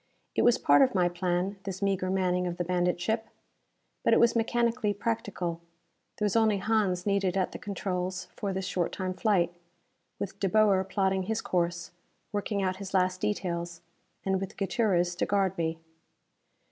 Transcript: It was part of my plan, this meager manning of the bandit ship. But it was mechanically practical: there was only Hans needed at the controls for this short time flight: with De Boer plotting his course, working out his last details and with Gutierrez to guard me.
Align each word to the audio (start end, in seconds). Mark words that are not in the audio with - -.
It 0.33 0.41
was 0.41 0.57
part 0.57 0.81
of 0.81 0.95
my 0.95 1.07
plan, 1.09 1.59
this 1.63 1.79
meager 1.79 2.09
manning 2.09 2.47
of 2.47 2.57
the 2.57 2.63
bandit 2.63 2.99
ship. 2.99 3.27
But 4.03 4.13
it 4.15 4.19
was 4.19 4.35
mechanically 4.35 4.95
practical: 4.95 5.61
there 6.17 6.25
was 6.25 6.35
only 6.35 6.57
Hans 6.57 7.05
needed 7.05 7.37
at 7.37 7.51
the 7.51 7.59
controls 7.59 8.27
for 8.35 8.51
this 8.51 8.65
short 8.65 8.91
time 8.93 9.13
flight: 9.13 9.53
with 10.17 10.39
De 10.39 10.49
Boer 10.49 10.83
plotting 10.85 11.25
his 11.27 11.41
course, 11.43 11.91
working 12.31 12.63
out 12.63 12.77
his 12.77 12.95
last 12.95 13.21
details 13.21 13.81
and 14.25 14.39
with 14.41 14.57
Gutierrez 14.57 15.13
to 15.17 15.27
guard 15.27 15.55
me. 15.55 15.77